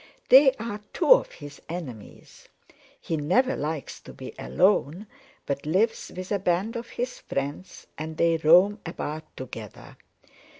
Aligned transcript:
They 0.29 0.53
are 0.53 0.81
two 0.93 1.13
of 1.13 1.33
his 1.33 1.61
enemies. 1.69 2.49
He 2.99 3.17
never 3.17 3.55
likes 3.55 3.99
to 3.99 4.13
be 4.13 4.33
alone, 4.39 5.05
but 5.45 5.63
lives 5.67 6.11
with 6.15 6.31
a 6.31 6.39
band 6.39 6.75
of 6.75 6.89
his 6.89 7.19
friends 7.19 7.85
and 7.99 8.17
they 8.17 8.37
roam 8.37 8.79
about 8.83 9.37
together. 9.37 9.97